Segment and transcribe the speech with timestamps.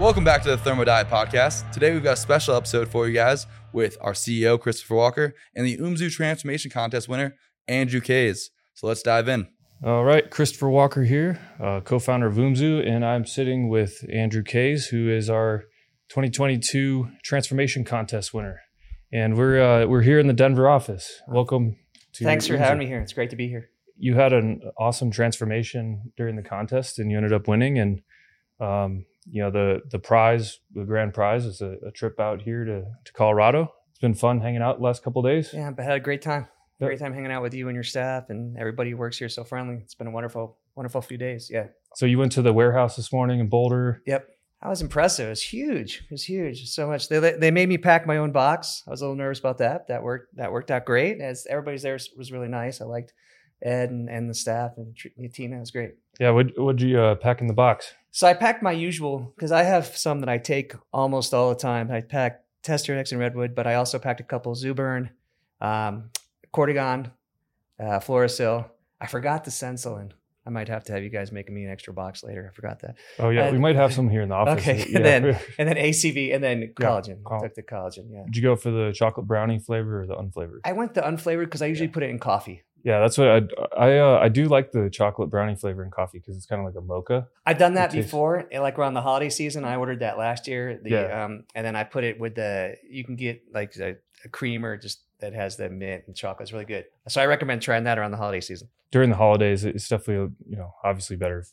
[0.00, 1.70] Welcome back to the Thermo Diet Podcast.
[1.72, 5.66] Today we've got a special episode for you guys with our CEO, Christopher Walker, and
[5.66, 7.36] the UMZU Transformation Contest winner,
[7.68, 8.50] Andrew Kays.
[8.72, 9.48] So let's dive in.
[9.84, 14.86] All right, Christopher Walker here, uh, co-founder of UMZU, and I'm sitting with Andrew Kays,
[14.86, 15.64] who is our
[16.08, 18.58] 2022 Transformation Contest winner.
[19.12, 21.20] And we're uh, we're here in the Denver office.
[21.28, 21.76] Welcome
[22.14, 22.58] to Thanks for UMZU.
[22.58, 23.00] having me here.
[23.00, 23.68] It's great to be here.
[23.98, 27.78] You had an awesome transformation during the contest, and you ended up winning.
[27.78, 28.00] And
[28.60, 32.64] um, you know the the prize, the grand prize, is a, a trip out here
[32.64, 33.72] to to Colorado.
[33.90, 35.50] It's been fun hanging out the last couple days.
[35.52, 36.48] Yeah, but I had a great time.
[36.80, 36.88] Yep.
[36.88, 39.44] Great time hanging out with you and your staff and everybody who works here so
[39.44, 39.76] friendly.
[39.82, 41.50] It's been a wonderful, wonderful few days.
[41.52, 41.66] Yeah.
[41.96, 44.02] So you went to the warehouse this morning in Boulder.
[44.06, 44.26] Yep.
[44.62, 45.26] That was impressive.
[45.26, 46.02] It was huge.
[46.04, 46.68] It was huge.
[46.68, 47.08] So much.
[47.08, 48.82] They they made me pack my own box.
[48.86, 49.88] I was a little nervous about that.
[49.88, 50.36] That worked.
[50.36, 51.20] That worked out great.
[51.20, 52.80] As everybody's there was really nice.
[52.80, 53.12] I liked
[53.62, 54.96] Ed and, and the staff and
[55.32, 55.56] Tina.
[55.56, 55.92] It was great.
[56.18, 57.92] Yeah, what what'd you uh, pack in the box?
[58.12, 61.54] So I packed my usual because I have some that I take almost all the
[61.54, 61.90] time.
[61.90, 65.10] I packed Tester X and Redwood, but I also packed a couple Zuburn,
[65.60, 66.10] um,
[66.52, 67.12] Cortigon,
[67.78, 68.68] uh, Florasil.
[69.00, 70.10] I forgot the Sensolin.
[70.46, 72.48] I might have to have you guys making me an extra box later.
[72.50, 72.96] I forgot that.
[73.18, 74.66] Oh yeah, we might have some here in the office.
[74.66, 74.96] Okay, Yeah.
[74.96, 75.24] and then
[75.58, 77.22] and then ACV and then collagen.
[77.22, 78.06] col- Took the collagen.
[78.10, 78.22] Yeah.
[78.24, 80.60] Did you go for the chocolate brownie flavor or the unflavored?
[80.64, 82.62] I went the unflavored because I usually put it in coffee.
[82.82, 83.42] Yeah, that's what I
[83.76, 86.66] I uh, I do like the chocolate brownie flavor in coffee because it's kind of
[86.66, 87.28] like a mocha.
[87.46, 89.64] I've done that It before, eh, like around the holiday season.
[89.64, 90.78] I ordered that last year.
[90.82, 91.24] The Yeah.
[91.24, 92.76] um, and then I put it with the.
[92.88, 96.44] You can get like a, a creamer just that has the mint and chocolate.
[96.46, 96.86] It's really good.
[97.08, 98.68] So I recommend trying that around the holiday season.
[98.90, 101.44] During the holidays, it's definitely you know obviously better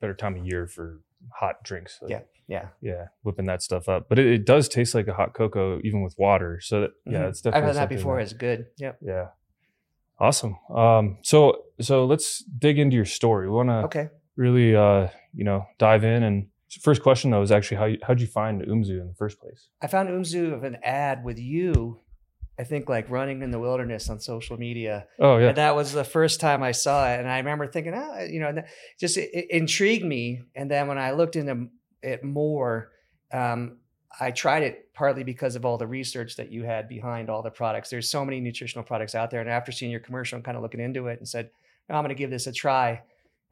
[0.00, 1.00] better time of year for
[1.32, 1.98] hot drinks.
[2.02, 2.20] Like, Yeah.
[2.48, 4.08] Yeah, yeah, whipping that stuff up.
[4.08, 6.60] But it, it does taste like a hot cocoa even with water.
[6.62, 7.28] So that, yeah, Mhm.
[7.30, 8.20] it's definitely I've had that before.
[8.20, 8.66] It's good.
[8.78, 8.98] Yep.
[9.02, 9.26] yeah,
[10.18, 10.56] awesome.
[10.74, 13.48] Um, so so let's dig into your story.
[13.48, 14.08] We want to Okay.
[14.36, 16.46] really uh you know dive in and
[16.82, 19.68] first question though is actually how you, how'd you find Umzu in the first place?
[19.80, 22.00] I found Umzu of an ad with you.
[22.58, 25.06] I think like running in the wilderness on social media.
[25.20, 25.48] Oh yeah.
[25.48, 27.20] And that was the first time I saw it.
[27.20, 28.62] And I remember thinking, ah, you know,
[28.98, 30.42] just it, it intrigued me.
[30.54, 31.68] And then when I looked into
[32.02, 32.90] it more,
[33.32, 33.78] um,
[34.20, 37.50] I tried it partly because of all the research that you had behind all the
[37.50, 37.90] products.
[37.90, 39.40] There's so many nutritional products out there.
[39.40, 41.50] And after seeing your commercial and kind of looking into it and said,
[41.88, 43.02] I'm going to give this a try.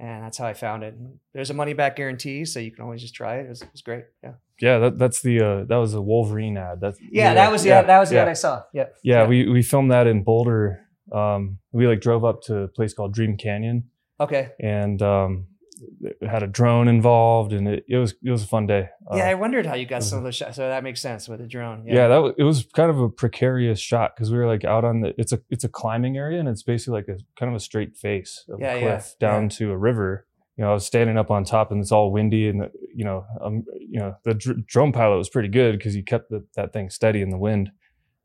[0.00, 0.94] And that's how I found it.
[0.94, 3.46] And there's a money back guarantee, so you can always just try it.
[3.46, 4.04] It was, it was great.
[4.24, 4.32] Yeah.
[4.60, 6.80] Yeah, that, that's the uh, that was a Wolverine ad.
[6.80, 8.62] That's Yeah, that was yeah, that was the ad I saw.
[8.72, 8.86] Yeah.
[9.02, 10.80] yeah, We we filmed that in Boulder.
[11.12, 13.90] Um, we like drove up to a place called Dream Canyon
[14.20, 14.50] Okay.
[14.60, 15.46] and um,
[16.26, 18.88] had a drone involved, and it, it was it was a fun day.
[19.10, 20.56] Uh, Yeah, I wondered how you got some of those shots.
[20.56, 21.84] So that makes sense with the drone.
[21.86, 24.84] yeah, that was, it was kind of a precarious shot because we were like out
[24.84, 27.56] on the it's a it's a climbing area and it's basically like a kind of
[27.56, 29.48] a straight face of Yeah, a yeah, cliff down yeah.
[29.50, 30.26] to a river.
[30.56, 33.26] You know, I was standing up on top and it's all windy and you know,
[33.42, 36.72] um, you know, the dr- drone pilot was pretty good because he kept the, that
[36.72, 37.70] thing steady in the wind.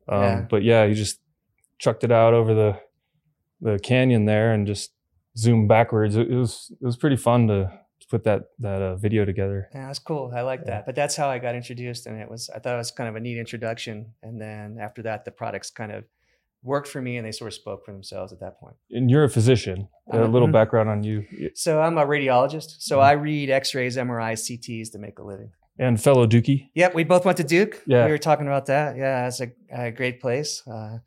[0.08, 0.46] Um, Yeah.
[0.48, 1.18] But yeah, he just
[1.78, 2.78] chucked it out over the
[3.62, 4.92] the canyon there and just
[5.36, 6.16] zoomed backwards.
[6.16, 7.70] It, it was it was pretty fun to,
[8.10, 9.68] put that that uh, video together.
[9.72, 10.32] Yeah, that's cool.
[10.34, 10.70] I like Yeah.
[10.70, 10.86] that.
[10.86, 13.14] But that's how I got introduced, and it was I thought it was kind of
[13.14, 14.14] a neat introduction.
[14.22, 16.02] And then after that, the products kind of
[16.64, 18.74] worked for me, and they sort of spoke for themselves at that point.
[18.90, 19.86] And you're a physician.
[20.12, 21.24] A I'm a- little background on you
[21.54, 22.80] So I'm a radiologist.
[22.80, 23.02] So Mhm.
[23.04, 25.52] I read X-rays, MRIs, CTs to make a living.
[25.78, 26.68] and fellow Dookie.
[26.74, 27.80] Yep, we both went to Duke.
[27.86, 28.04] Yeah.
[28.06, 28.96] we were talking about that.
[28.96, 30.62] Yeah, it's a, a great place.
[30.66, 30.98] Uh,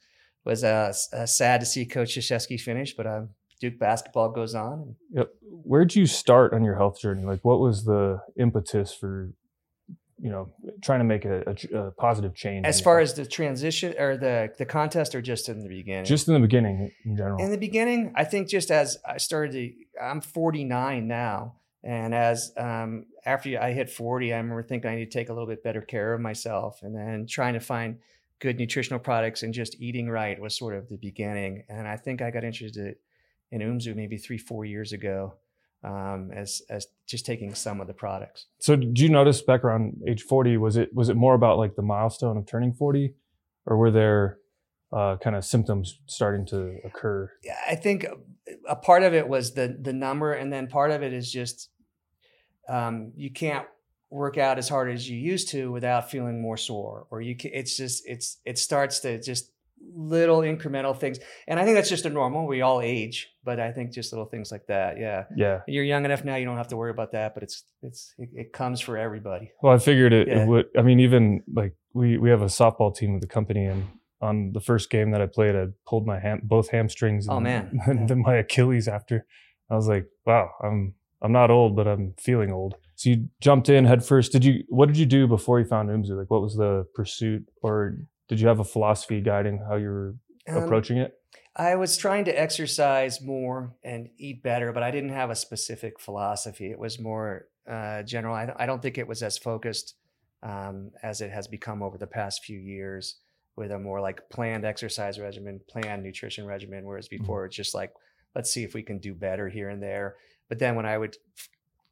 [0.45, 3.29] was uh, uh, sad to see Coach Krzyzewski finish, but um,
[3.63, 4.97] Duke basketball goes on.
[5.13, 5.29] Yep.
[5.41, 7.23] Where'd you start on your health journey?
[7.23, 9.31] Like, what was the impetus for,
[10.19, 10.49] you know,
[10.81, 12.65] trying to make a, a a positive change?
[12.65, 16.27] As far as the transition or the the contest, or just in the beginning, just
[16.27, 17.41] in the beginning, in general.
[17.41, 19.71] in the beginning i think just as i started to
[20.03, 25.09] i'm 49 now and as um, after i hit 40 i remember thinking i need
[25.09, 27.99] to take a little bit better care of myself and then trying to find
[28.39, 32.21] good nutritional products and just eating right was sort of the beginning and i think
[32.21, 32.97] i got interested
[33.53, 35.35] in umzu maybe three four years ago
[35.83, 40.01] um, as as just taking some of the products so, did you notice back around
[40.07, 40.55] age forty?
[40.55, 43.13] Was it was it more about like the milestone of turning forty,
[43.65, 44.37] or were there
[44.93, 47.29] uh, kind of symptoms starting to occur?
[47.43, 48.05] Yeah, I think
[48.69, 51.71] a part of it was the the number, and then part of it is just
[52.69, 53.67] um, you can't
[54.09, 57.51] work out as hard as you used to without feeling more sore, or you can,
[57.53, 59.51] it's just it's it starts to just
[59.95, 62.47] little incremental things, and I think that's just a normal.
[62.47, 64.97] We all age, but I think just little things like that.
[64.99, 65.61] Yeah, Yeah.
[65.67, 68.29] you're young enough now; you don't have to worry about that, but it's it's it,
[68.33, 69.51] it comes for everybody.
[69.61, 70.43] Well, I figured it, Yeah.
[70.43, 70.65] it would.
[70.77, 73.85] I mean, even like we we have a softball team with the company, and
[74.21, 77.27] on the first game that I played, I pulled my ham, both hamstrings.
[77.29, 77.77] Oh, man.
[77.85, 79.25] and then my Achilles after.
[79.69, 82.75] I was like, wow, I'm I'm not old, but I'm feeling old.
[82.95, 84.31] So you jumped in head first.
[84.31, 84.63] Did you?
[84.69, 86.17] What did you do before you found Umzu?
[86.17, 87.97] Like, what was the pursuit, or
[88.33, 90.15] did you have a philosophy guiding how you were
[90.47, 91.13] Um, approaching it?
[91.55, 95.99] I was trying to exercise more and eat better, but I didn't have a specific
[95.99, 96.71] philosophy.
[96.71, 98.35] It was more uh, general.
[98.35, 99.95] I, I don't think it was as focused
[100.41, 103.19] um, as it has become over the past few years
[103.55, 107.93] with a more like planned exercise regimen, planned nutrition regimen, whereas before it's just like,
[108.35, 110.15] let's see if we can do better here and there.
[110.49, 111.15] But then when I would,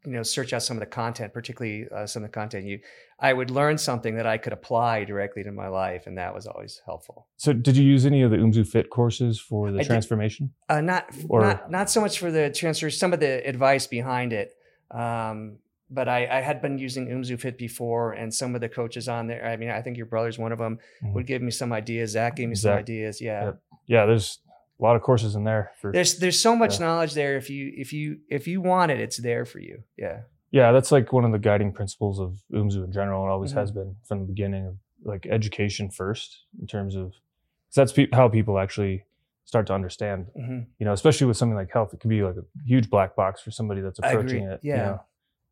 [0.05, 2.79] you know, search out some of the content, particularly uh, some of the content you,
[3.19, 6.47] I would learn something that I could apply directly to my life, and that was
[6.47, 7.27] always helpful.
[7.37, 9.87] So did you use any of the Umzu Fit courses for the I did.
[9.87, 10.53] transformation?
[10.69, 14.33] Uh, not Or- not not so much for the transfer, some of the advice behind
[14.33, 14.53] it.
[14.89, 15.57] Um,
[15.93, 19.27] but I, I had been using Umzu Fit before, and some of the coaches on
[19.27, 19.45] there.
[19.45, 20.79] I mean, I think your brother's one of them.
[21.03, 21.13] Mhm.
[21.13, 22.11] Would give me some ideas.
[22.11, 23.19] Zach gave me some ideas.
[23.21, 23.61] Yeah, Yep.
[23.87, 24.39] Yeah, there's
[24.81, 26.87] a lot of courses in there for there's there's so much Yeah.
[26.87, 27.37] knowledge there.
[27.37, 29.83] If you if you if you want it, it's there for you.
[29.97, 33.51] Yeah, Yeah, that's like one of the guiding principles of UMZU in general, and always
[33.53, 33.57] Mhm.
[33.57, 38.09] has been from the beginning of like education first in terms of 'cause that's pe-
[38.13, 39.05] how people actually
[39.45, 40.27] start to understand.
[40.35, 43.15] hmm You know, especially with something like health, it can be like a huge black
[43.15, 44.59] box for somebody that's approaching it.
[44.63, 44.77] you Yeah.
[44.85, 45.01] know,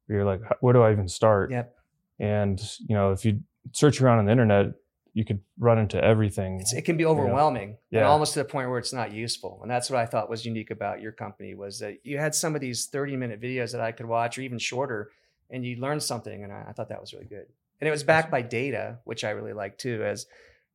[0.07, 1.51] where you're like, where do I even start?
[1.51, 1.75] Yep.
[2.19, 3.41] And you know, if you
[3.73, 4.73] search around on the internet,
[5.19, 6.59] you could run into everything.
[6.61, 8.07] it's, it can be overwhelming and Yeah.
[8.07, 9.59] almost to the point where it's not useful.
[9.61, 12.55] And that's what I thought was unique about your company was that you had some
[12.55, 15.11] of these 30 minute videos that I could watch or even shorter
[15.49, 16.43] and you learned something.
[16.43, 17.47] And I, I thought that was really good.
[17.81, 20.25] And it was backed by data, which I really like too, as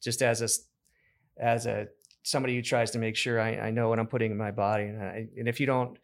[0.02, 0.48] just as a
[1.42, 1.88] as a,
[2.22, 4.84] somebody who tries to make sure I, I know what I'm putting in my body.
[4.84, 5.98] And, I, and if you don't,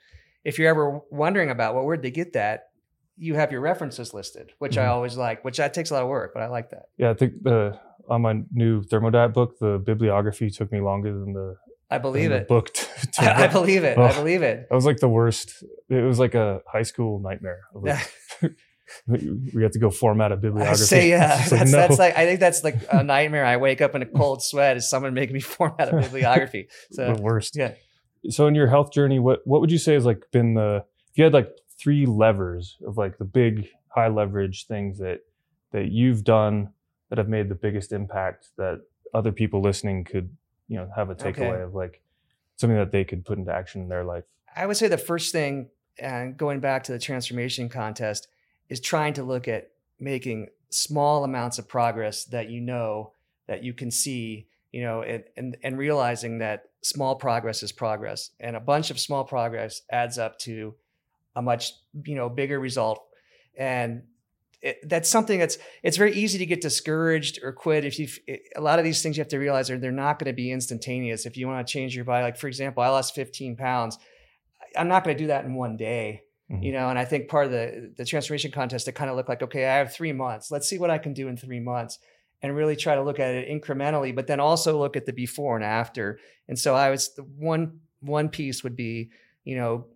[0.45, 2.71] if you're ever wondering about, well, where'd they get that?
[3.17, 4.89] You have your references listed, which I Mhm.
[4.91, 6.87] always like, which that takes a lot of work, but I like that.
[6.97, 7.79] yeah, I think the
[8.11, 11.57] on my new thermodiet book, the bibliography took me longer than the,
[11.91, 12.49] I believe it.
[12.49, 12.71] book.
[13.01, 13.97] To, to I, I believe it.
[13.99, 14.15] I Oh.
[14.15, 14.67] believe it.
[14.69, 15.65] That was like the worst.
[15.89, 17.61] It was like a high school nightmare.
[17.73, 18.07] like,
[19.07, 20.77] we have to go format a bibliography.
[20.85, 21.39] say yeah.
[21.39, 21.79] Like, That's no.
[21.79, 23.45] that's like I think that's like a nightmare.
[23.45, 26.69] I wake up in a cold sweat as someone making me format a bibliography.
[26.93, 27.57] So the worst.
[27.57, 27.75] yeah.
[28.29, 31.19] So in your health journey, what what would you say has like been the if
[31.19, 31.49] you had like
[31.79, 35.21] three levers of like the big high leverage things that
[35.73, 36.69] that you've done
[37.11, 38.81] that have made the biggest impact that
[39.13, 40.35] other people listening could
[40.69, 41.63] you know have a takeaway Okay.
[41.63, 42.01] of like
[42.57, 44.25] something that they could put into action in their life.
[44.57, 48.29] I would say the first thing, and going back to the transformation contest,
[48.69, 53.13] is trying to look at making small amounts of progress that you know
[53.49, 58.31] that you can see, you know, and and, and realizing that small progress is progress,
[58.39, 60.75] and a bunch of small progress adds up to
[61.35, 61.73] a much
[62.05, 63.03] you know bigger result,
[63.57, 64.03] and
[64.63, 68.07] it, that's something that's it's very easy to get discouraged or quit if you
[68.57, 70.51] a lot of these things you have to realize are they're not going to be
[70.53, 73.99] instantaneous if you want to change your body like for example i lost 15 pounds
[74.77, 76.65] i'm not going to do that in one day Mhm.
[76.65, 79.29] you know and i think part of the the transformation contest it kind of looked
[79.29, 81.99] like okay i have three months let's see what i can do in three months
[82.43, 85.55] and really try to look at it incrementally but then also look at the before
[85.57, 86.19] and after
[86.49, 89.11] and so i was the one one piece would be
[89.45, 89.87] you know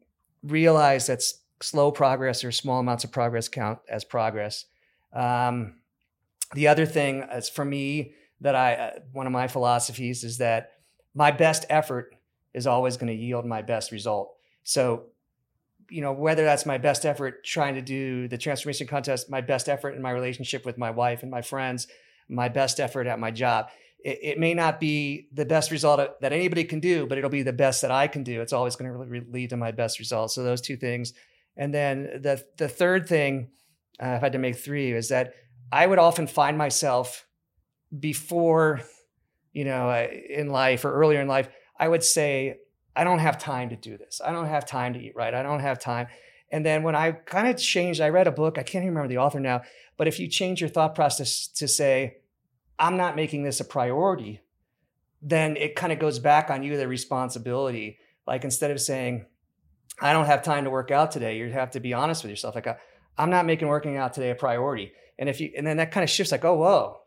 [0.43, 4.66] realize that s- slow progress or small amounts of progress count as progress.
[5.12, 5.76] Um,
[6.54, 10.72] the other thing is for me that i uh, one of my philosophies is that
[11.14, 12.14] my best effort
[12.52, 14.34] is always going to yield my best result.
[14.62, 15.06] So
[15.90, 19.69] you know whether that's my best effort trying to do the transformation contest my best
[19.69, 21.86] effort in my relationship with my wife and my friends
[22.29, 23.69] my best effort at my job
[24.02, 27.43] it, it may not be the best result that anybody can do but it'll be
[27.43, 28.40] the best that i can do.
[28.40, 31.12] It's always going to really lead to my best result so those two things
[31.56, 33.51] and then the the third thing
[34.03, 35.34] uh, if i had to make three is that
[35.73, 37.27] i would often find myself
[37.99, 38.81] before
[39.53, 42.56] you know uh, in life or earlier in life i would say
[42.96, 44.20] i don't have time to do this.
[44.25, 45.34] I don't have time to eat right.
[45.34, 46.06] I don't have time.
[46.53, 49.08] And then when i kind of changed i read a book i can't even remember
[49.08, 49.63] the author now
[49.96, 52.19] but if you change your thought process to say
[52.79, 54.41] i'm not making this a priority
[55.25, 57.99] then it kind of goes back on you the responsibility.
[58.27, 59.25] Like instead of saying
[60.01, 62.55] i don't have time to work out today you have to be honest with yourself
[62.55, 62.67] like
[63.19, 66.03] i'm not making working out today a priority and if you and then that kind
[66.05, 66.98] of shifts like oh whoa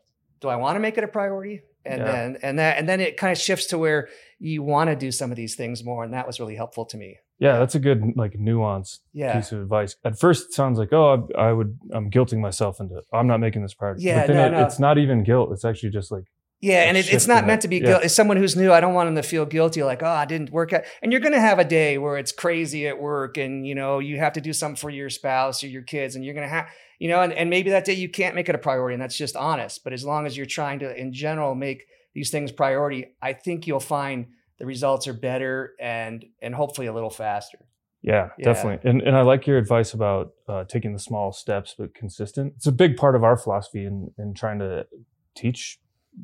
[0.42, 2.12] do i want to make it a priority and Yeah.
[2.12, 5.12] then and that and then it kind of shifts to where you want to do
[5.12, 7.80] some of these things more and that was really helpful to me Yeah, that's a
[7.80, 9.96] good like nuanced yeah piece of advice.
[10.04, 13.40] At first, it sounds like, oh, I, I would, I'm guilting myself into, I'm not
[13.40, 14.04] making this priority.
[14.04, 14.66] Yeah, but then no, it, no.
[14.66, 15.52] it's not even guilt.
[15.54, 16.26] It's actually just like,
[16.60, 17.86] Yeah, and it, it's not meant to be Yeah.
[17.86, 18.04] guilt.
[18.04, 20.52] As someone who's new, I don't want them to feel guilty, like, oh, I didn't
[20.52, 20.84] work out.
[21.04, 24.00] And you're going to have a day where it's crazy at work, and you know
[24.00, 26.54] you have to do something for your spouse or your kids, and you're going to
[26.54, 29.02] have, you know, and, and maybe that day you can't make it a priority, and
[29.02, 29.84] that's just honest.
[29.84, 31.84] But as long as you're trying to, in general, make
[32.16, 34.26] these things priority, I think you'll find
[34.58, 37.60] the results are better and and hopefully a little faster.
[38.02, 38.46] Yeah, Yeah.
[38.46, 38.90] definitely.
[38.90, 42.54] And and I like your advice about uh, taking the small steps but consistent.
[42.56, 44.88] It's a big part of our philosophy in in trying to
[45.36, 45.78] teach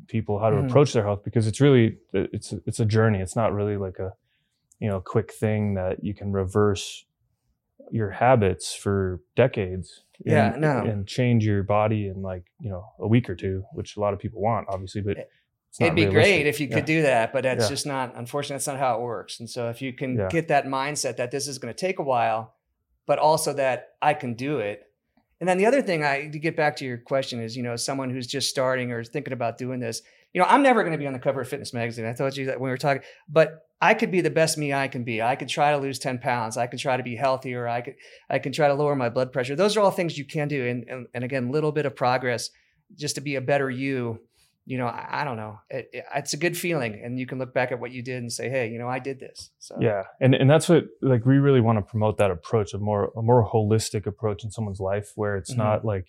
[0.08, 0.68] people how to Mhm.
[0.68, 3.20] approach their health because it's really it's it's a journey.
[3.20, 4.12] It's not really like a
[4.78, 7.06] you know quick thing that you can reverse
[7.90, 10.04] your habits for decades.
[10.24, 10.78] Yeah, and, no.
[10.84, 14.12] and change your body in like you know a week or two, which a lot
[14.14, 15.16] of people want, obviously, but
[15.80, 16.12] It'd be realistic.
[16.14, 16.74] great if you Yeah.
[16.76, 17.68] could do that, but that's Yeah.
[17.68, 19.40] just not, unfortunately, that's not how it works.
[19.40, 20.28] And so if you can Yeah.
[20.28, 22.54] get that mindset that this is going to take a while,
[23.06, 24.84] but also that I can do it.
[25.44, 27.76] And then the other thing I to get back to your question is, you know,
[27.76, 30.00] someone who's just starting or thinking about doing this,
[30.32, 32.06] you know, I'm never going to be on the cover of Fitness Magazine.
[32.06, 34.72] I told you that when we were talking, but I could be the best me
[34.72, 35.20] I can be.
[35.20, 36.56] I could try to lose 10 pounds.
[36.56, 37.68] I can try to be healthier.
[37.68, 37.96] I could,
[38.30, 39.54] I can try to lower my blood pressure.
[39.54, 40.66] Those are all things you can do.
[40.66, 42.48] And, and, and again, little bit of progress
[42.96, 44.20] just to be a better you
[44.66, 45.58] you know, I, I don't know.
[45.68, 48.16] It, it- it's a good feeling, and you can look back at what you did
[48.22, 51.24] and say, "Hey, you know, I did this." So Yeah, and and that's what like
[51.26, 54.80] we really want to promote that approach, a more a more holistic approach in someone's
[54.80, 55.58] life where it's Mhm.
[55.58, 56.06] not like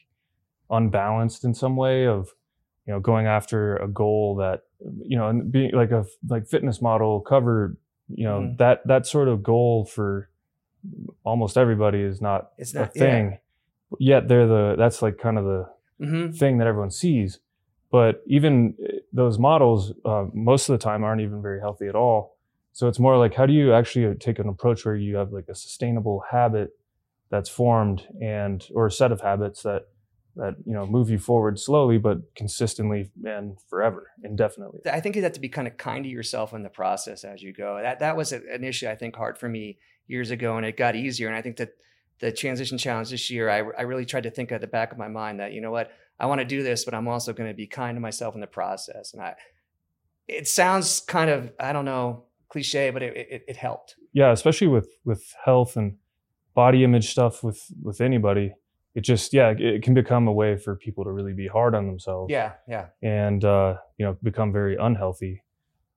[0.70, 2.30] unbalanced in some way of
[2.88, 4.62] you know going after a goal that
[5.04, 8.58] you know and being like a like fitness model cover you know Mhm.
[8.58, 10.30] that that sort of goal for
[11.24, 13.38] almost everybody is not it's a not thing
[14.00, 15.70] yet they're the that's like kind of the
[16.00, 16.08] Yeah.
[16.10, 17.40] hmm thing that everyone sees.
[17.96, 21.96] But even uh, those models, uh, most of the time, aren't even very healthy at
[21.96, 22.36] all.
[22.74, 25.48] So it's more like, how do you actually take an approach where you have like
[25.48, 26.72] a sustainable habit
[27.30, 29.84] that's formed and or a set of habits that
[30.36, 34.82] that you know move you forward slowly but consistently and forever, indefinitely.
[34.92, 37.42] I think you have to be kind of kind to yourself in the process as
[37.42, 37.80] you go.
[37.82, 40.98] That that was an issue I think, hard for me years ago, and it got
[40.98, 41.30] easier.
[41.30, 41.70] And I think that
[42.20, 44.98] the transition challenge this year, I, I really tried to think at the back of
[44.98, 47.50] my mind that you know what, I want to do this, but I'm also going
[47.50, 49.14] to be kind to myself in the process.
[49.14, 49.36] And I,
[50.28, 53.96] it sounds kind of, I don't know, cliche, but it it, it helped.
[54.14, 55.98] Yeah, especially with with health and
[56.54, 58.54] body image stuff with with anybody.
[58.94, 61.86] It just yeah, it, can become a way for people to really be hard on
[61.86, 62.32] themselves.
[62.32, 62.88] Yeah, yeah.
[63.04, 65.44] and uh, you know become very unhealthy.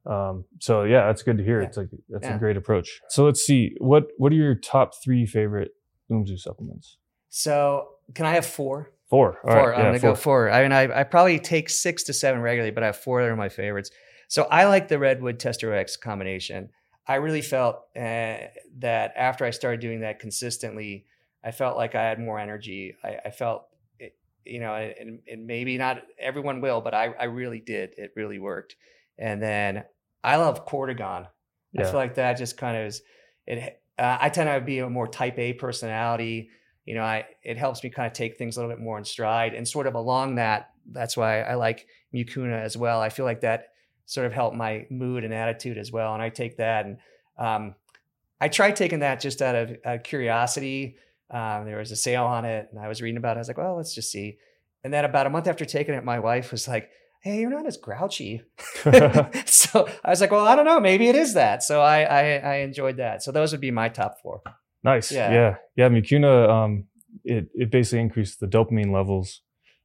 [0.05, 1.61] Um, so yeah, that's good to hear.
[1.61, 1.69] Yeah.
[1.69, 2.35] It's like that's Yeah.
[2.35, 3.01] a great approach.
[3.09, 5.71] So let's see what what are your top three favorite
[6.11, 6.99] Umzu supplements?
[7.29, 8.91] So can I have four?
[9.09, 9.39] Four.
[9.45, 9.71] All four.
[9.71, 10.51] right, I'm yeah, gonna go four.
[10.51, 13.29] I mean, I, I probably take six to seven regularly, but I have four that
[13.29, 13.91] are my favorites.
[14.29, 16.69] So I like the Redwood Tester X combination.
[17.07, 18.37] I really felt uh,
[18.79, 21.07] that after I started doing that consistently,
[21.43, 22.95] I felt like I had more energy.
[23.03, 23.65] I, I felt,
[23.99, 27.95] it, you know, and, and maybe not everyone will, but I, I really did.
[27.97, 28.77] It really worked.
[29.17, 29.85] And then
[30.23, 31.29] I love Cortigon.
[31.79, 33.03] I feel like that just kind of is
[33.47, 33.81] it.
[33.99, 36.51] Uh, I tend to be a more type A personality.
[36.89, 39.05] You know, I it helps me kind of take things a little bit more in
[39.05, 40.71] stride, and sort of along that.
[40.91, 43.03] That's why I like Mucuna as well.
[43.03, 43.69] I feel like that
[44.07, 46.97] sort of helped my mood and attitude as well, and I take that and
[47.39, 47.75] um,
[48.41, 50.97] I tried taking that just out of uh, curiosity.
[51.31, 53.39] Um, there was a sale on it, and I was reading about it.
[53.39, 54.39] I was like, well, let's just see.
[54.83, 56.89] And then about a month after taking it, my wife was like,
[57.21, 58.43] "Hey, you're not as grouchy."
[59.45, 60.81] so I was like, well, I don't know.
[60.81, 61.63] Maybe it is that.
[61.63, 63.23] So I, I, I enjoyed that.
[63.23, 64.41] So those would be my top four.
[64.85, 65.11] Nice.
[65.13, 65.33] Yeah.
[65.33, 65.57] Yeah.
[65.77, 65.89] Yeah.
[65.89, 66.85] Mucuna, um,
[67.25, 69.43] it it basically increases the dopamine levels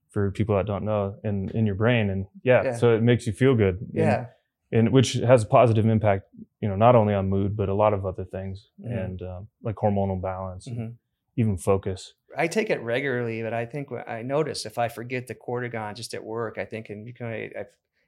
[0.09, 2.75] for people that don't know in in your brain, and yeah, Yeah.
[2.75, 3.79] so it makes you feel good.
[3.81, 4.25] And- Yeah.
[4.71, 6.23] and which has a positive impact,
[6.61, 9.05] you know, not only on mood but a lot of other things, Mhm.
[9.05, 10.93] and um, like hormonal balance, and Mhm.
[11.35, 12.13] even focus.
[12.35, 15.95] I take it regularly, but I think what I notice if I forget the cortigon
[15.95, 17.65] just at work, I think and you can, I,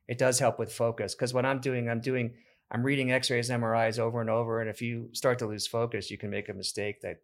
[0.08, 2.34] it does help with focus because what I'm doing, I'm doing,
[2.72, 6.18] I'm reading X-rays, MRIs over and over, and if you start to lose focus, you
[6.18, 7.18] can make a mistake that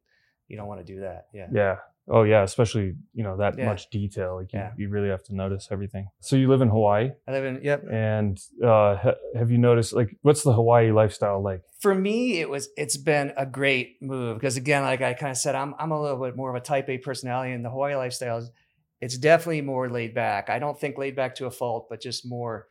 [0.47, 1.27] you don't want to do that.
[1.33, 1.47] Yeah.
[1.51, 1.75] Yeah.
[2.09, 3.65] Oh yeah, especially you know that Yeah.
[3.67, 4.35] much detail.
[4.35, 4.71] Like you, Yeah.
[4.75, 6.07] you really have to notice everything.
[6.19, 7.63] So you live in Hawaii, I live in.
[7.63, 7.85] Yep.
[7.91, 11.61] and uh, ha- have you noticed like what's the Hawaii lifestyle like?
[11.79, 15.37] for me it was it's been a great move because again like i kind of
[15.37, 17.95] said i'm i'm a little bit more of a type a personality and the hawaii
[17.95, 18.51] lifestyle is
[18.99, 22.23] it's definitely more laid back i don't think laid back to a fault but just
[22.23, 22.67] more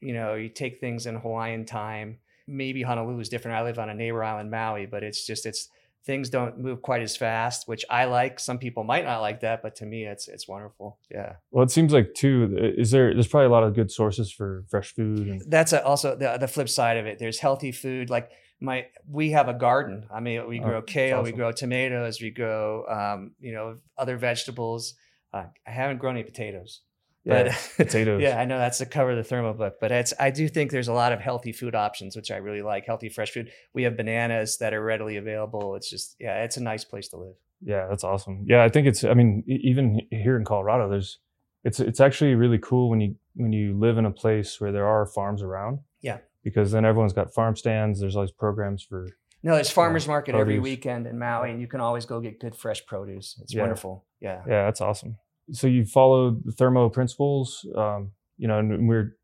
[0.00, 3.88] you know you take things in hawaiian time maybe honolulu is different i live on
[3.90, 5.68] a neighbor island maui but it's just it's
[6.04, 9.60] things don't move quite as fast which i like some people might not like that
[9.60, 12.56] but to me it's it's wonderful yeah Well, it seems like too.
[12.56, 13.12] Is there?
[13.12, 16.36] There's probably a lot of good sources for fresh food and that's a, also the,
[16.38, 17.18] the flip side of it.
[17.18, 18.08] There's healthy food.
[18.08, 20.06] Like my, we have a garden.
[20.14, 23.78] I mean, we Oh, grow that's kale, we grow tomatoes, we grow, um, you know,
[23.98, 24.94] other vegetables.
[25.32, 26.82] Uh, I haven't grown any potatoes,
[27.26, 28.22] yeah, but potatoes.
[28.26, 30.70] yeah, I know that's the cover of the thermal book, but it's, I do think
[30.70, 32.86] there's a lot of healthy food options, which I really like.
[32.86, 33.50] Healthy fresh food.
[33.74, 35.74] We have bananas that are readily available.
[35.74, 37.34] It's just, yeah, it's a nice place to live.
[37.62, 38.44] Yeah, that's awesome.
[38.46, 39.02] Yeah, I think it's.
[39.02, 41.18] I mean, even here in Colorado, there's.
[41.64, 44.86] It's it's actually really cool when you when you live in a place where there
[44.86, 45.80] are farms around.
[46.00, 46.18] Yeah.
[46.44, 47.98] Because then everyone's got farm stands.
[47.98, 49.08] There's always programs for
[49.42, 52.54] No, there's farmers market every weekend in Maui, and you can always go get good
[52.54, 53.36] fresh produce.
[53.42, 53.62] It's Yeah.
[53.62, 54.04] wonderful.
[54.20, 54.42] Yeah.
[54.46, 55.16] Yeah, that's awesome.
[55.52, 59.16] So you followed the thermo principles, um, you know, and we are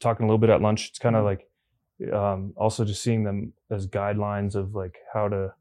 [0.00, 0.88] talking a little bit at lunch.
[0.90, 1.48] It's kind of like
[2.12, 5.52] um, also just seeing them as guidelines of like how to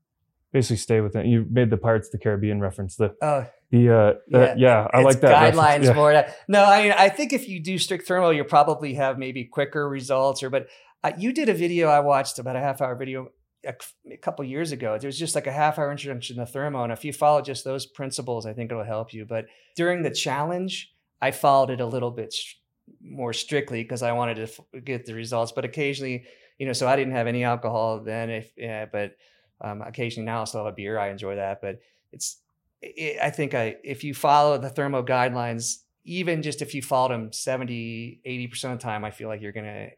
[0.51, 1.25] basically stay within.
[1.25, 2.95] You made the Pirates of the Caribbean reference.
[2.95, 5.93] The Oh, the uh, yeah, yeah I like that guidelines Yeah.
[5.93, 6.13] more.
[6.13, 9.45] That, no, I mean, I think if you do strict thermo, you'll probably have maybe
[9.45, 10.43] quicker results.
[10.43, 10.67] Or, but
[11.03, 13.29] uh, you did a video I watched about a half hour video
[13.67, 13.75] a,
[14.13, 14.97] a couple years ago.
[14.97, 17.63] There was just like a half hour introduction to thermo, and if you follow just
[17.63, 19.25] those principles, I think it'll help you.
[19.25, 19.45] But
[19.75, 22.57] during the challenge, I followed it a little bit str-
[23.01, 25.51] more strictly because I wanted to f- get the results.
[25.51, 26.25] But occasionally,
[26.57, 28.29] you know, so I didn't have any alcohol then.
[28.29, 29.15] If yeah, but
[29.61, 30.97] um, occasionally now I still have a beer.
[30.97, 31.79] I enjoy that, but
[32.11, 32.37] it's
[32.81, 37.11] it, I think I if you follow the thermo guidelines, even just if you followed
[37.11, 39.89] them 70, 80% of the time, I feel like you're to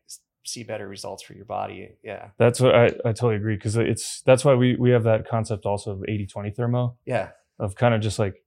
[0.45, 1.97] see better results for your body.
[2.03, 2.29] Yeah.
[2.37, 5.65] That's what I, I totally agree because it's that's why we we have that concept
[5.65, 7.29] also of 80-20 thermo Yeah.
[7.59, 8.43] of kind of just like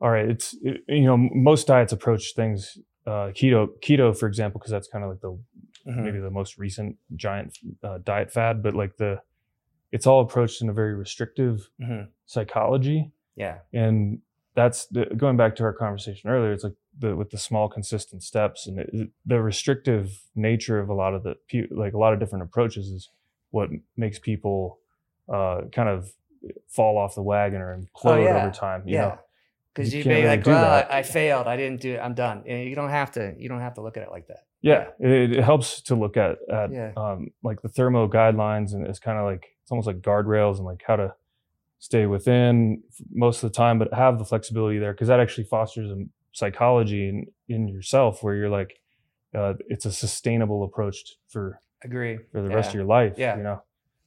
[0.00, 4.58] all right it's it, you know most diets approach things uh, keto keto for example
[4.58, 5.38] because that's kind of like the
[5.86, 6.02] Mhm.
[6.02, 9.20] maybe the most recent giant uh, diet fad but like the
[9.92, 12.08] it's all approached in a very restrictive Mhm.
[12.24, 13.58] psychology Yeah.
[13.72, 14.20] and
[14.54, 18.22] that's the, going back to our conversation earlier it's like the with the small consistent
[18.22, 21.34] steps and it, the restrictive nature of a lot of the
[21.70, 23.10] like a lot of different approaches is
[23.50, 24.78] what makes people
[25.32, 26.12] uh kind of
[26.68, 28.42] fall off the wagon or implode Oh, yeah.
[28.44, 29.16] over time you Yeah.
[29.74, 30.92] Because you, you be really like, well, that.
[30.92, 31.48] I failed.
[31.48, 31.98] I didn't do it.
[31.98, 32.44] I'm done.
[32.46, 33.34] And you don't have to.
[33.36, 34.44] You don't have to look at it like that.
[34.62, 36.92] yeah it, it helps to look at at Yeah.
[36.96, 40.64] um like the thermo guidelines and it's kind of like it's almost like guardrails and
[40.64, 41.12] like how to
[41.80, 42.82] stay within
[43.12, 45.96] most of the time but have the flexibility there because that actually fosters a
[46.34, 48.78] psychology in, in yourself where you're like
[49.34, 50.98] uh, it's a sustainable approach
[51.28, 52.18] for Agree.
[52.32, 52.54] for the yeah.
[52.54, 53.36] rest of your life Yeah.
[53.36, 53.62] you know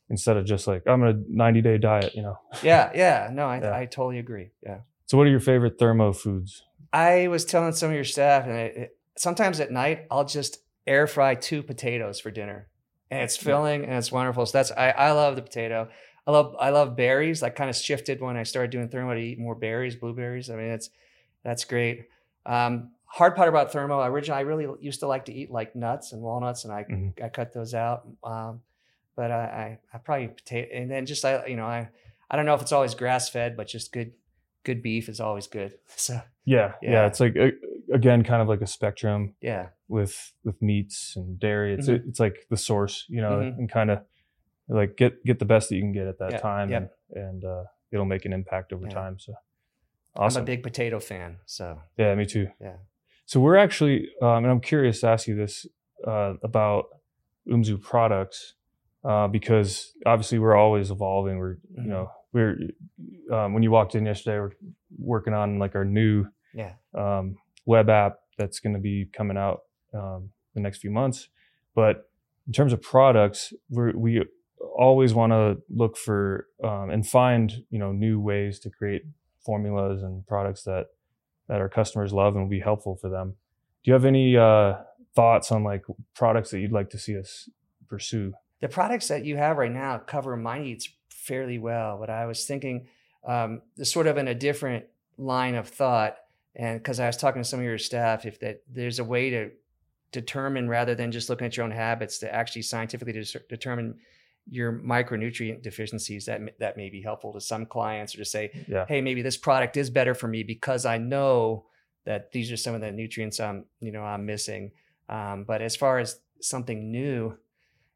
[0.10, 2.92] instead of just like i'm on a 90 day diet you know Yeah.
[2.96, 3.30] Yeah.
[3.34, 3.76] No, I, Yeah.
[3.76, 4.52] I totally agree.
[4.64, 4.80] Yeah.
[5.06, 6.64] so what are your favorite thermo foods
[6.94, 11.06] I was telling some of your staff, and it- sometimes at night I'll just air
[11.06, 12.70] fry two potatoes for dinner,
[13.12, 14.46] and it's filling and it's wonderful.
[14.46, 15.90] So that's I, I love the potato.
[16.26, 17.44] I love I love berries.
[17.44, 20.50] I kind of shifted when I started doing thermo to eat more berries, blueberries.
[20.50, 20.90] I mean, it's
[21.44, 22.06] that's great.
[22.48, 24.02] Um, hard part about thermo.
[24.04, 27.24] Originally, I really used to like to eat like nuts and walnuts, and I Mhm.
[27.24, 28.08] I cut those out.
[28.24, 28.62] Um,
[29.16, 31.90] but I, I I probably potato, and then just I you know I
[32.30, 34.14] I don't know if it's always grass fed, but just good
[34.64, 35.78] good beef is always good.
[35.96, 37.08] So yeah yeah, Yeah.
[37.08, 37.52] it's like uh,
[37.94, 39.70] again kind of like a spectrum yeah.
[39.88, 41.74] with with meats and dairy.
[41.74, 42.08] It's Mhm.
[42.08, 43.58] it's like the source, you know, Mhm.
[43.58, 44.06] and kind of
[44.70, 46.78] like get get the best that you can get at that Yeah, time, yeah.
[46.78, 49.18] and, and uh, it'll make an impact over time.
[49.20, 49.34] So
[50.20, 51.38] I'm a big potato fan.
[51.46, 52.48] So yeah, me too.
[52.62, 52.78] Yeah.
[53.26, 55.66] So we're actually, um, and I'm curious to ask you this
[56.06, 56.86] uh, about
[57.50, 58.54] Umzu products
[59.04, 61.38] uh, because obviously we're always evolving.
[61.38, 61.84] We're Mhm.
[61.84, 62.58] you know we're
[63.32, 64.52] um, when you walked in yesterday, we're
[64.98, 66.74] working on like our new yeah.
[66.94, 69.62] um, web app that's going to be coming out
[69.94, 71.30] um, the next few months.
[71.76, 72.10] But
[72.48, 74.24] in terms of products, we're, we
[74.78, 79.04] always want to look for um, and find you know new ways to create
[79.48, 80.88] formulas and products that
[81.48, 83.36] that our customers love and will be helpful for them.
[83.84, 84.74] Do you have any uh,
[85.16, 87.50] thoughts on like products that you'd like to see us
[87.88, 88.34] pursue?
[88.60, 92.46] The products that you have right now cover my needs fairly well, but I was
[92.46, 92.88] thinking
[93.26, 94.86] um, sort of in a different
[95.18, 96.18] line of thought.
[96.54, 99.30] And because I was talking to some of your staff, if that there's a way
[99.30, 99.52] to
[100.12, 103.96] determine rather than just looking at your own habits to actually scientifically dis- determine
[104.50, 108.86] your micronutrient deficiencies that that may be helpful to some clients or to say Yeah.
[108.88, 111.66] hey maybe this product is better for me because i know
[112.06, 114.72] that these are some of the nutrients i'm you know i'm missing
[115.10, 117.38] um, but as far as something new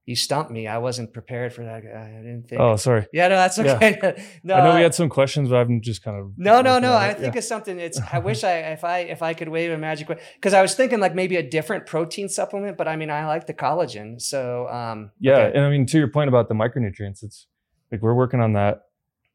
[0.05, 3.05] you stumped me i wasn't prepared for that i didn't think Oh, sorry.
[3.13, 3.75] yeah no that's Yeah.
[3.75, 6.79] okay no I know we had some questions, but I'm just kind of no, no,
[6.79, 6.93] no.
[6.93, 7.17] I it.
[7.19, 7.39] think Yeah.
[7.39, 7.79] it's something.
[7.79, 7.99] It's.
[8.11, 10.99] I wish I if I if I could wave a magic because I was thinking
[10.99, 15.11] like maybe a different protein supplement, but I mean I like the collagen, so um.
[15.19, 15.57] Yeah, okay.
[15.57, 17.47] and I mean to your point about the micronutrients, it's
[17.91, 18.75] like we're working on that.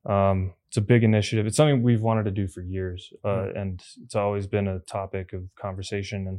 [0.04, 1.46] Um, it's a big initiative.
[1.46, 3.60] It's something we've wanted to do for years, uh, Mhm.
[3.60, 6.18] and it's always been a topic of conversation.
[6.28, 6.38] And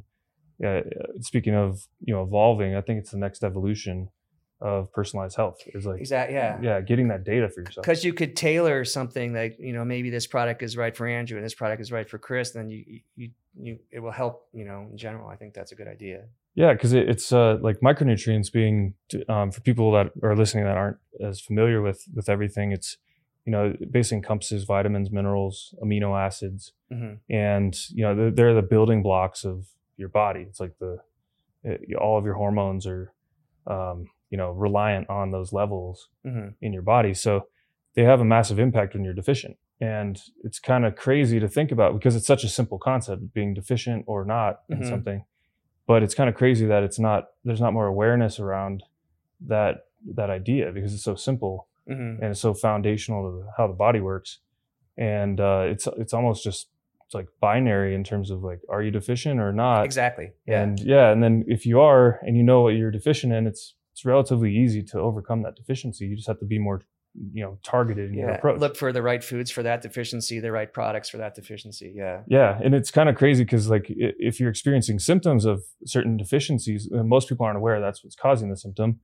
[0.68, 0.82] uh,
[1.22, 4.10] speaking of you know evolving, I think it's the next evolution
[4.60, 5.60] of personalized health.
[5.67, 6.36] Is like exactly.
[6.36, 6.60] Yeah.
[6.62, 7.86] yeah, getting that data for yourself.
[7.86, 11.38] Because you could tailor something like you know maybe this product is right for Andrew
[11.38, 14.65] and this product is right for Chris, then you you you it will help you
[14.65, 15.30] know in general.
[15.30, 16.26] I think that's a good idea.
[16.56, 18.96] Yeah, because it, it's uh, like micronutrients being
[19.30, 22.72] um, for people that are listening that aren't as familiar with with everything.
[22.72, 22.98] It's
[23.46, 28.56] you know it basically encompasses vitamins, minerals, amino acids, hmm and you know they're, they're
[28.56, 29.67] the building blocks of
[29.98, 30.46] your body.
[30.50, 30.98] It's like the
[31.63, 33.13] it, all of your hormones are
[33.67, 37.13] um, you know reliant on those levels hmm in your body.
[37.13, 37.48] So
[37.96, 39.58] they have a massive impact when you're deficient.
[39.80, 43.54] And it's kind of crazy to think about because it's such a simple concept being
[43.54, 44.90] deficient or not in Mhm.
[44.90, 45.24] something.
[45.86, 48.84] But it's kind of crazy that it's not there's not more awareness around
[49.48, 49.86] that
[50.16, 54.00] that idea because it's so simple hmm and it's so foundational to how the body
[54.00, 54.40] works.
[54.98, 56.70] And uh, it's it's almost just
[57.06, 59.86] it's like binary in terms of like are you deficient or not?
[59.86, 60.32] Exactly.
[60.48, 60.62] Yeah.
[60.63, 63.76] And yeah, and then if you are and you know what you're deficient in, it's
[63.98, 66.06] it's relatively easy to overcome that deficiency.
[66.06, 66.84] You just have to be more,
[67.34, 68.60] you know, targeted in your approach.
[68.60, 71.94] Look for the right foods for that deficiency, the right products for that deficiency.
[71.96, 72.22] Yeah.
[72.28, 76.88] yeah, and it's kind of crazy because like if you're experiencing symptoms of certain deficiencies,
[76.94, 79.00] uh, most people aren't aware that's what's causing the symptom,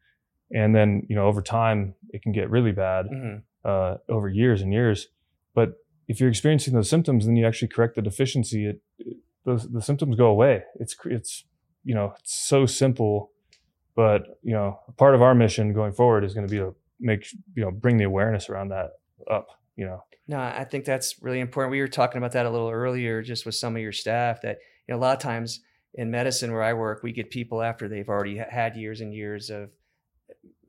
[0.51, 4.61] and then you know over time it can get really bad hmm uh, over years
[4.61, 5.07] and years.
[5.55, 5.69] But
[6.07, 8.67] if you're experiencing those symptoms, then you actually correct the deficiency.
[8.67, 10.65] It, it those the symptoms go away.
[10.75, 11.45] It's it's
[11.83, 13.31] you know it's so simple,
[13.95, 17.27] but you know part of our mission going forward is going to be to make
[17.55, 18.91] you know bring the awareness around that
[19.29, 19.47] up.
[19.75, 20.03] You know.
[20.25, 21.71] No, I think that's really important.
[21.71, 24.41] We were talking about that a little earlier, just with some of your staff.
[24.41, 25.59] That you know, a lot of times
[25.93, 29.49] in medicine where I work, we get people after they've already had years and years
[29.49, 29.69] of,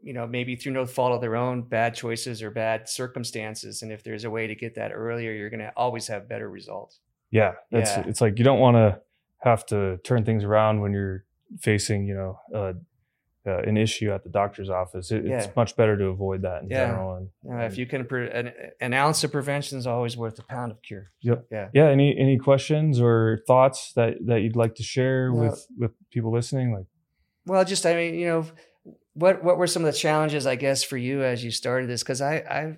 [0.02, 3.80] you know, maybe through no fault of their own, bad choices or bad circumstances.
[3.82, 6.50] And if there's a way to get that earlier, you're going to always have better
[6.50, 6.98] results.
[7.30, 8.04] Yeah, it's Yeah.
[8.06, 9.00] it's like you don't want to
[9.38, 11.24] have to turn things around when you're
[11.60, 12.72] facing you know uh,
[13.46, 15.10] uh, an issue at the doctor's office.
[15.10, 15.38] It, Yeah.
[15.42, 16.86] It's much better to avoid that in Yeah.
[16.86, 17.16] general.
[17.16, 17.28] And
[17.60, 20.72] Uh, if you can, pre- an, an ounce of prevention is always worth a pound
[20.72, 21.10] of cure.
[21.20, 21.46] Yep.
[21.50, 21.68] Yeah.
[21.74, 26.32] yeah, any any questions or thoughts that that you'd like to share with with people
[26.32, 26.72] listening?
[26.72, 26.86] Like,
[27.46, 28.46] Well, just I mean, you know,
[29.12, 32.02] what what were some of the challenges, I guess, for you as you started this?
[32.02, 32.76] Because I, I,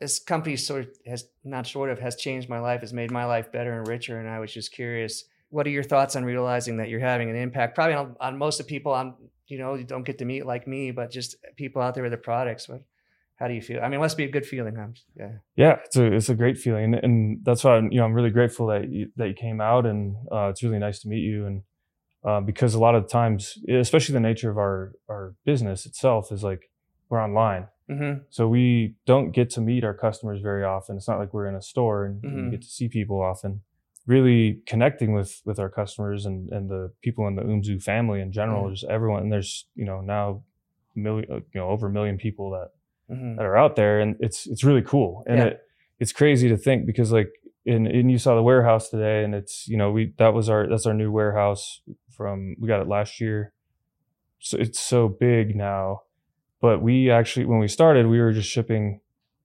[0.00, 3.24] this company sort of has not sort of has changed my life, has made my
[3.26, 5.24] life better and richer, and I was just curious.
[5.50, 8.60] What are your thoughts on realizing that you're having an impact, probably on, on most
[8.60, 9.14] of the people on
[9.48, 12.12] you know you don't get to meet like me, but just people out there with
[12.12, 12.68] the products.
[12.68, 12.82] What,
[13.36, 13.80] how do you feel?
[13.80, 14.88] I mean, it must be a good feeling, huh?
[15.16, 15.32] Yeah.
[15.56, 18.30] yeah, it's a it's a great feeling, and, and that's why you know I'm really
[18.30, 21.46] grateful that you, that you came out, and uh, it's really nice to meet you,
[21.46, 21.62] and
[22.24, 26.42] uh, because a lot of times, especially the nature of our our business itself is
[26.42, 26.70] like
[27.08, 27.68] we're online.
[27.88, 28.18] Mm-hmm.
[28.28, 30.96] So we don't get to meet our customers very often.
[30.96, 32.44] It's not like we're in a store and Mhm.
[32.44, 33.62] we get to see people often.
[34.08, 38.32] Really connecting with with our customers and and the people in the Umzu family in
[38.32, 38.72] general, Yeah.
[38.74, 39.22] just everyone.
[39.24, 40.42] And there's you know now
[40.96, 42.68] million, uh, you know over a million people that
[43.14, 43.36] Mm-hmm.
[43.36, 45.24] that are out there, and it's it's really cool.
[45.26, 45.44] And Yeah.
[45.46, 45.60] it
[45.98, 47.30] it's crazy to think because like
[47.64, 50.66] in and you saw the warehouse today, and it's you know we that was our
[50.68, 53.52] that's our new warehouse from we got it last year.
[54.40, 56.02] So it's so big now,
[56.60, 59.00] but we actually when we started we were just shipping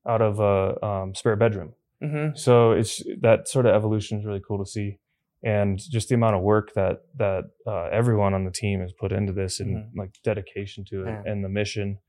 [0.06, 1.74] out of a um, spare bedroom.
[2.04, 2.36] Mm-hmm.
[2.36, 5.00] So it's that sort of evolution is really cool to see,
[5.44, 9.12] and just the amount of work that that uh, everyone on the team has put
[9.12, 11.26] into this and like dedication to it Mm-hmm.
[11.26, 11.32] Yeah.
[11.32, 12.00] and the mission.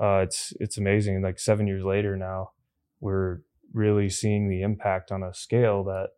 [0.00, 1.22] Uh, it's it's amazing.
[1.22, 2.50] Like seven years later now,
[3.00, 3.40] we're
[3.72, 6.08] really seeing the impact on a scale that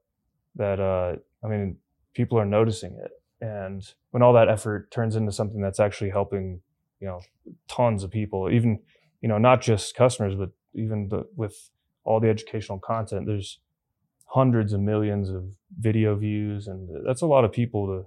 [0.57, 1.77] that uh, I mean
[2.15, 3.11] people are noticing it,
[3.45, 6.61] and when all that effort turns into something that's actually helping,
[7.01, 7.21] you know,
[7.69, 8.79] tons of people, even
[9.21, 11.71] you know not just customers, but even the, with
[12.05, 13.59] all the educational content, there's
[14.27, 15.45] hundreds of millions of
[15.79, 18.05] video views, and that's a lot of people to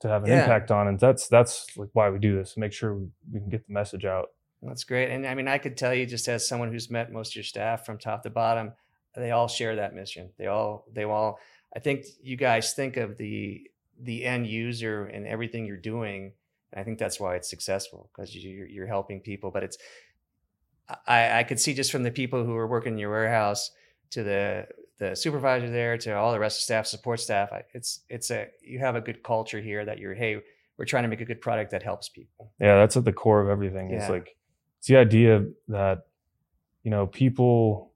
[0.00, 0.42] to have an Yeah.
[0.42, 3.48] impact on, and that's that's like why we do this, make sure we, we can
[3.48, 4.28] get the message out.
[4.62, 5.10] That's great.
[5.10, 7.44] And I mean, I could tell you just as someone who's met most of your
[7.44, 8.72] staff from top to bottom,
[9.16, 10.30] they all share that mission.
[10.38, 11.38] They all, they all,
[11.74, 13.68] I think you guys think of the,
[14.00, 16.32] the end user and everything you're doing.
[16.72, 19.78] And I think that's why it's successful because you're, you're helping people, but it's,
[21.06, 23.70] I, I could see just from the people who are working in your warehouse
[24.10, 24.66] to the,
[24.98, 27.50] the supervisor there to all the rest of staff, support staff.
[27.74, 30.40] It's, it's a, you have a good culture here that you're, Hey,
[30.78, 32.52] we're trying to make a good product that helps people.
[32.60, 33.90] Yeah, that's at the core of everything.
[33.90, 34.36] It's like
[34.78, 36.06] it's the idea that
[36.84, 37.92] you know people,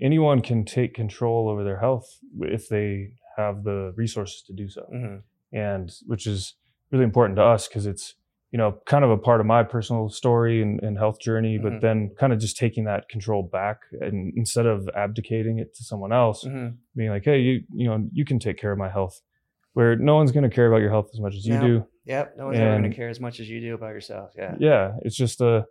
[0.00, 4.82] anyone can take control over their health if they have the resources to do so,
[4.82, 5.16] hmm
[5.52, 6.54] and which is
[6.92, 8.14] really important to us because it's
[8.50, 11.80] you know kind of a part of my personal story and, and health journey, but
[11.80, 16.12] then kind of just taking that control back and instead of abdicating it to someone
[16.12, 19.20] else, hmm being like, hey, you you know you can take care of my health,
[19.74, 21.60] where no one's going to care about your health as much as you No.
[21.60, 21.86] do.
[22.06, 22.36] Yep.
[22.36, 24.32] No one's ever going to care as much as you do about yourself.
[24.36, 24.56] Yeah.
[24.58, 25.66] yeah it's just a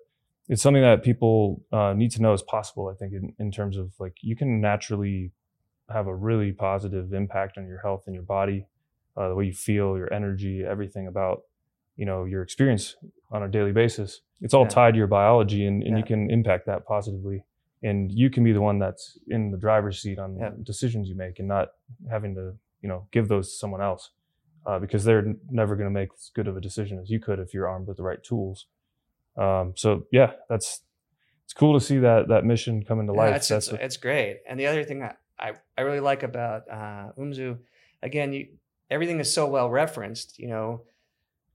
[0.48, 3.76] it's something that people uh, need to know is possible i think in, in terms
[3.78, 5.32] of like you can naturally
[5.90, 8.66] have a really positive impact on your health and your body
[9.18, 11.42] uh, the way you feel your energy everything about
[12.00, 12.86] you know your experience
[13.36, 14.70] on a daily basis it's all Yeah.
[14.78, 17.40] tied to your biology and, and you can impact that positively
[17.84, 20.52] and you can be the one that's in the driver's seat on Yeah.
[20.72, 21.68] decisions you make and not
[22.16, 22.46] having to
[22.84, 24.04] you know give those to someone else
[24.68, 25.26] uh, because they're
[25.62, 27.88] never going to make as good of a decision as you could if you're armed
[27.88, 28.58] with the right tools
[29.46, 30.70] Um, so yeah, that's
[31.46, 33.36] it's cool to see that that mission come into Yeah, life.
[33.38, 34.34] it's, That's it's, it's great.
[34.48, 37.58] And the other thing that I, I really like about uh, Umzu,
[38.04, 38.44] again, you
[38.96, 40.30] everything is so well referenced.
[40.44, 40.68] You know,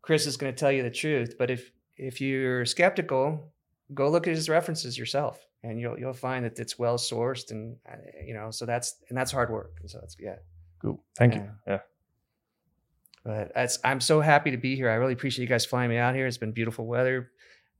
[0.05, 3.53] Chris is going to tell you the truth, but if if you're skeptical,
[3.95, 7.77] go look at his references yourself, and you'll you'll find that it's well sourced, and
[7.91, 9.79] uh, you know, so that's and that's hard work.
[9.81, 10.37] And so that's yeah.
[10.83, 11.03] cool.
[11.17, 11.41] Thank you.
[11.41, 11.73] Yeah.
[11.73, 11.79] Yeah.
[13.25, 14.91] But that's, I'm so happy to be here.
[14.91, 16.27] I really appreciate you guys flying me out here.
[16.27, 17.31] It's been beautiful weather,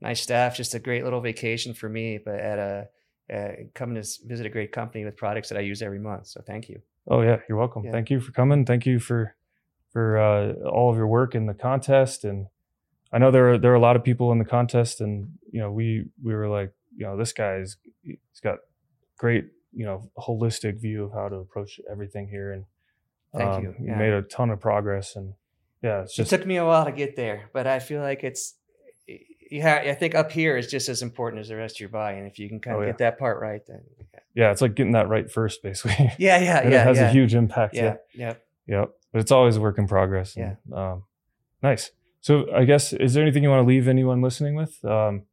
[0.01, 2.17] nice staff, just a great little vacation for me.
[2.17, 2.87] But at a
[3.31, 6.25] uh, coming to visit a great company with products that I use every month.
[6.25, 6.81] So thank you.
[7.07, 7.83] Oh yeah, you're welcome.
[7.85, 7.91] Yeah.
[7.91, 8.65] Thank you for coming.
[8.65, 9.35] Thank you for
[9.95, 12.25] for uh, all of your work in the contest.
[12.25, 12.47] And
[13.13, 15.61] I know there are there are a lot of people in the contest, and you
[15.61, 18.57] know we we were like, you know, this guy's he's got
[19.17, 22.65] great you know holistic view of how to approach everything here, and
[23.37, 23.69] Thank you.
[23.69, 23.97] um, you Yeah.
[23.97, 25.15] made a ton of progress.
[25.15, 25.33] And
[25.81, 28.55] yeah, just it took me a while to get there, but I feel like it's
[29.61, 29.87] have.
[29.87, 32.27] I think up here is just as important as the rest of your body, and
[32.27, 32.89] if you can kind of Oh, yeah.
[32.91, 33.81] get that part right, then
[34.33, 36.11] yeah, it's like getting that right first, basically.
[36.17, 37.75] yeah, yeah, yeah, it has yeah, a huge impact.
[37.75, 38.33] yeah, yeah.
[38.67, 38.91] Yep.
[39.15, 40.35] But it's always a work in progress.
[40.35, 41.05] and, Um,
[41.63, 41.91] nice.
[42.19, 44.83] So I guess is there anything you want to leave anyone listening with?
[44.83, 45.23] Um,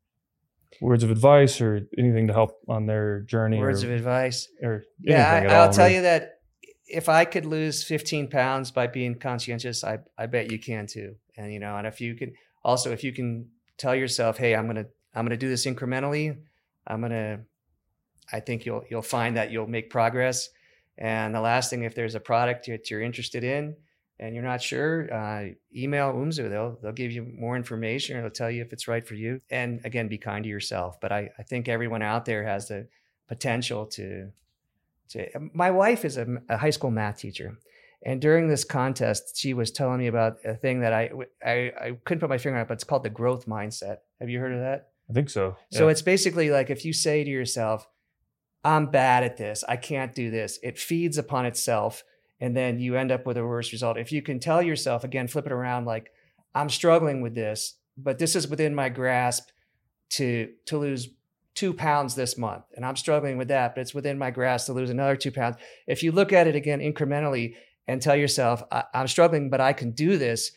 [0.80, 3.58] words of advice or anything to help on their journey?
[3.58, 4.46] Words or, of advice.
[4.62, 5.96] or Yeah, I, at all, I'll tell really?
[5.96, 6.34] you that
[6.86, 11.16] if I could lose 15 pounds by being conscientious, I, I bet you can too.
[11.36, 14.68] And you know, and if you can also if you can tell yourself, hey, I'm
[14.68, 16.38] gonna I'm gonna do this incrementally,
[16.86, 17.40] I'm gonna
[18.32, 20.50] I think you'll you'll find that you'll make progress.
[20.98, 23.76] And the last thing, if there's a product that you're interested in
[24.18, 26.48] and you're not sure, uh, email Umzu.
[26.48, 29.40] They'll they'll give you more information or they'll tell you if it's right for you.
[29.50, 31.00] And again, be kind to yourself.
[31.00, 32.88] But I, I think everyone out there has the
[33.28, 34.30] potential to
[35.08, 37.56] to my wife is a, a high school math teacher
[38.04, 41.10] and during this contest she was telling me about a thing that I,
[41.44, 44.28] I i couldn't put my finger on it but it's called the growth mindset have
[44.28, 45.56] you heard of that I think so.
[45.70, 47.86] so it's basically like if you say to yourself
[48.64, 49.64] i'm bad at this.
[49.68, 50.58] I can't do this.
[50.62, 52.04] It feeds upon itself
[52.40, 53.96] and then you end up with a worse result.
[53.96, 56.10] If you can tell yourself again flip it around like
[56.54, 59.50] i'm struggling with this but this is within my grasp
[60.10, 61.08] to to lose
[61.54, 64.72] two pounds this month and i'm struggling with that but it's within my grasp to
[64.72, 65.56] lose another two pounds.
[65.86, 67.54] If you look at it again incrementally
[67.86, 70.52] and tell yourself i'm struggling but i can do this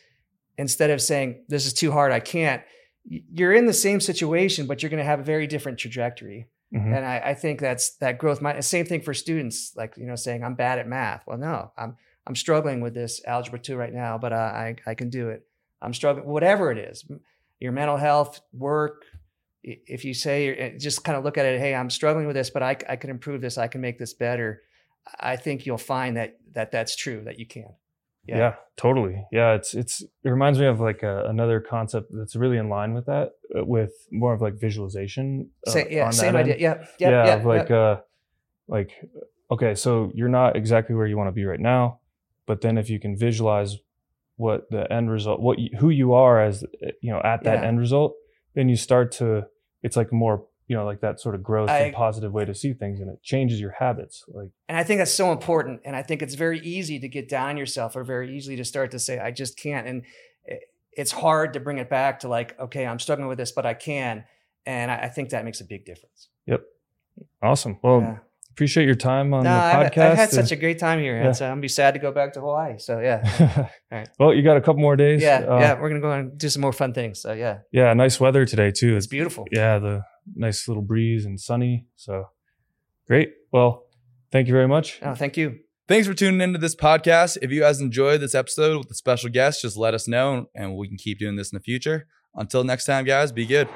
[0.58, 2.62] instead of saying this is too hard i can't
[3.04, 6.96] you're in the same situation but you're going to have a very different trajectory Mhm.
[6.96, 10.16] and I, I think that's that growth mind same thing for students like you know
[10.16, 11.22] saying i'm bad at math.
[11.26, 14.94] Well no i'm i'm struggling with this algebra 2 right now but I, I i
[14.94, 15.46] can do it.
[15.80, 17.04] I'm struggling whatever it is
[17.60, 19.04] your mental health work
[19.62, 22.50] if you say you're- just kind of look at it hey i'm struggling with this
[22.50, 24.62] but i, I can improve this i can make this better.
[25.20, 27.68] I think you'll find that that that's true that you can
[28.28, 28.54] yeah.
[28.76, 29.24] totally.
[29.32, 32.94] Yeah, it's it's it reminds me of like a, another concept that's really in line
[32.94, 35.50] with that, uh, with more of like visualization.
[35.66, 37.96] uh, Say, yeah same idea yeah yeah yeah, yeah, of like uh
[38.68, 38.90] like
[39.50, 42.00] okay so you're not exactly where you want to be right now
[42.46, 43.76] but then if you can visualize
[44.36, 47.60] what the end result what you, who you are as uh, you know at that
[47.60, 47.68] Yeah.
[47.68, 48.14] end result
[48.54, 49.46] then you start to
[49.82, 52.54] it's like more you know like that sort of growth I- and positive way to
[52.54, 55.82] see things and it changes your habits like And I think that's so important.
[55.84, 58.90] And I think it's very easy to get down yourself or very easily to start
[58.90, 59.86] to say, I just can't.
[59.86, 60.02] And
[60.92, 63.74] it's hard to bring it back to like, okay, I'm struggling with this, but I
[63.74, 64.24] can.
[64.64, 66.28] And I, I think that makes a big difference.
[66.46, 66.62] Yep
[67.42, 68.16] awesome well Yeah.
[68.50, 70.98] appreciate your time on No, the I've, podcast I've had and- such a great time
[71.00, 71.16] here.
[71.16, 71.30] Yeah.
[71.30, 72.74] It's, uh, I'm gonna be sad to go back to Hawaii.
[72.78, 73.22] So yeah,
[73.92, 75.80] all right well you got a couple more days yeah, Uh, yeah.
[75.80, 77.20] We're gonna go and do some more fun things.
[77.20, 79.46] So yeah, yeah nice weather today too it's beautiful.
[79.50, 80.02] yeah, the
[80.34, 81.86] nice little breeze and sunny.
[81.96, 82.28] So
[83.06, 83.32] great.
[83.52, 83.84] Well,
[84.32, 84.98] thank you very much.
[85.02, 85.60] Oh, thank you.
[85.88, 87.38] Thanks for tuning into this podcast.
[87.42, 90.76] If you guys enjoyed this episode with the special guest, just let us know and
[90.76, 92.08] we can keep doing this in the future.
[92.34, 93.68] Until next time, guys, be good.